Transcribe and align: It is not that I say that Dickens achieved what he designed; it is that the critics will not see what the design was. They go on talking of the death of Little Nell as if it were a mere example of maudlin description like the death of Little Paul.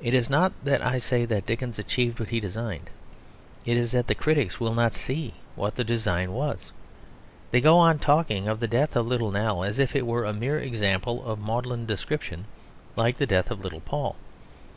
It 0.00 0.14
is 0.14 0.30
not 0.30 0.52
that 0.62 0.80
I 0.80 0.98
say 0.98 1.24
that 1.24 1.44
Dickens 1.44 1.76
achieved 1.80 2.20
what 2.20 2.28
he 2.28 2.38
designed; 2.38 2.88
it 3.66 3.76
is 3.76 3.90
that 3.90 4.06
the 4.06 4.14
critics 4.14 4.60
will 4.60 4.74
not 4.74 4.94
see 4.94 5.34
what 5.56 5.74
the 5.74 5.82
design 5.82 6.30
was. 6.30 6.70
They 7.50 7.60
go 7.60 7.76
on 7.76 7.98
talking 7.98 8.46
of 8.46 8.60
the 8.60 8.68
death 8.68 8.94
of 8.94 9.08
Little 9.08 9.32
Nell 9.32 9.64
as 9.64 9.80
if 9.80 9.96
it 9.96 10.06
were 10.06 10.24
a 10.24 10.32
mere 10.32 10.60
example 10.60 11.24
of 11.26 11.40
maudlin 11.40 11.84
description 11.84 12.44
like 12.94 13.18
the 13.18 13.26
death 13.26 13.50
of 13.50 13.58
Little 13.64 13.80
Paul. 13.80 14.14